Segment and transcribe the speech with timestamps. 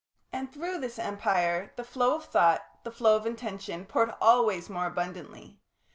[0.33, 4.87] And through this empire the flow of thought, the flow of intention, poured always more
[4.87, 5.59] abundantly.